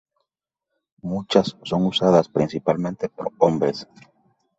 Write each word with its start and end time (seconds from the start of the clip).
Muchas 1.03 1.55
son 1.63 1.85
usadas 1.85 2.27
principalmente 2.27 3.07
por 3.07 3.31
hombres. 3.37 3.87